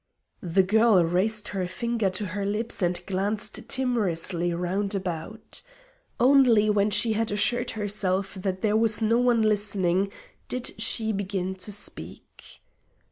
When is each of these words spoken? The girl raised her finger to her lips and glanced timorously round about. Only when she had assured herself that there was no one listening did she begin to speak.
The 0.41 0.63
girl 0.63 1.03
raised 1.05 1.49
her 1.49 1.67
finger 1.67 2.09
to 2.09 2.25
her 2.33 2.43
lips 2.43 2.81
and 2.81 2.99
glanced 3.05 3.69
timorously 3.69 4.51
round 4.51 4.95
about. 4.95 5.61
Only 6.19 6.71
when 6.71 6.89
she 6.89 7.13
had 7.13 7.29
assured 7.29 7.69
herself 7.77 8.33
that 8.33 8.63
there 8.63 8.75
was 8.75 9.03
no 9.03 9.19
one 9.19 9.43
listening 9.43 10.11
did 10.47 10.73
she 10.81 11.11
begin 11.11 11.53
to 11.57 11.71
speak. 11.71 12.63